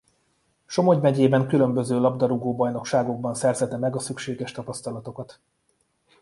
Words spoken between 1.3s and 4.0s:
különböző labdarúgó bajnokságokban szerzete meg a